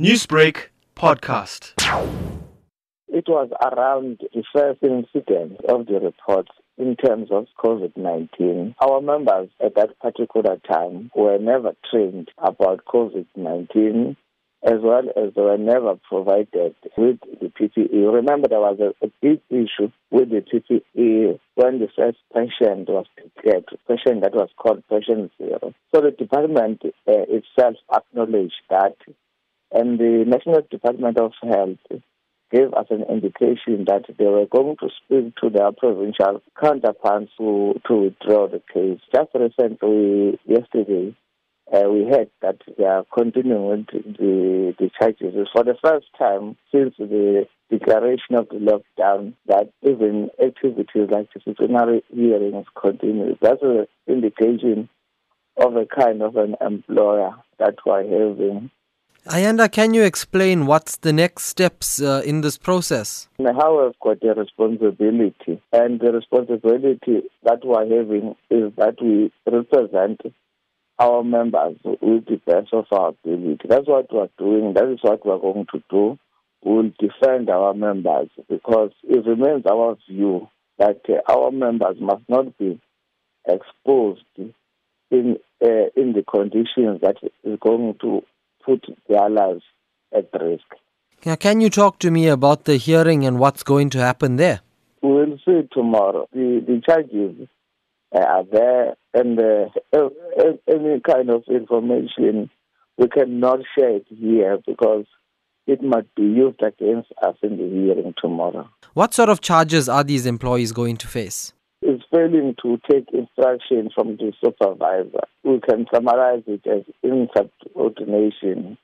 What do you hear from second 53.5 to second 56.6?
an indication of a kind of an